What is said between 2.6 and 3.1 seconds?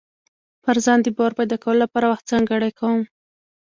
کوم.